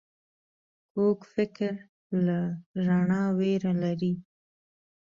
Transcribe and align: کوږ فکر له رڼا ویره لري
کوږ 0.93 1.19
فکر 1.33 1.71
له 2.25 2.37
رڼا 2.85 3.23
ویره 3.37 3.73
لري 3.83 4.13